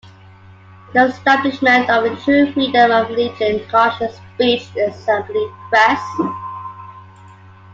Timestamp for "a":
2.05-2.15